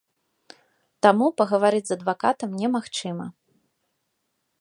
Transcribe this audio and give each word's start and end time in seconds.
Таму 1.05 1.25
пагаварыць 1.41 1.83
з 1.89 1.97
адвакатам 1.97 2.57
немагчыма. 2.63 3.25